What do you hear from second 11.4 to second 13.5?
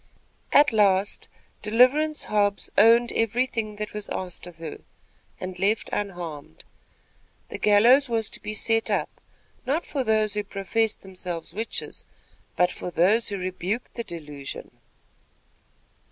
witches, but for those who